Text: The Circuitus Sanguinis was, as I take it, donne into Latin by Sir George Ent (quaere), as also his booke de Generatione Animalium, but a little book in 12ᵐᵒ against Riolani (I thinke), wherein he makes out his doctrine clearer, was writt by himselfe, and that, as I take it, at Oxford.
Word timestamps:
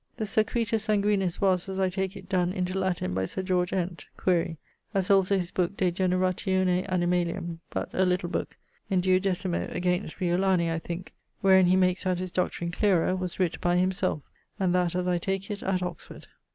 The 0.17 0.25
Circuitus 0.25 0.87
Sanguinis 0.87 1.39
was, 1.39 1.69
as 1.69 1.79
I 1.79 1.91
take 1.91 2.17
it, 2.17 2.27
donne 2.27 2.53
into 2.53 2.73
Latin 2.75 3.13
by 3.13 3.25
Sir 3.25 3.43
George 3.43 3.71
Ent 3.71 4.07
(quaere), 4.17 4.57
as 4.95 5.11
also 5.11 5.35
his 5.37 5.51
booke 5.51 5.77
de 5.77 5.91
Generatione 5.91 6.87
Animalium, 6.89 7.59
but 7.69 7.87
a 7.93 8.03
little 8.03 8.27
book 8.27 8.57
in 8.89 8.99
12ᵐᵒ 8.99 9.75
against 9.75 10.17
Riolani 10.19 10.71
(I 10.71 10.79
thinke), 10.79 11.13
wherein 11.41 11.67
he 11.67 11.75
makes 11.75 12.07
out 12.07 12.17
his 12.17 12.31
doctrine 12.31 12.71
clearer, 12.71 13.15
was 13.15 13.35
writt 13.39 13.61
by 13.61 13.77
himselfe, 13.77 14.23
and 14.59 14.73
that, 14.73 14.95
as 14.95 15.05
I 15.07 15.19
take 15.19 15.51
it, 15.51 15.61
at 15.61 15.83
Oxford. 15.83 16.25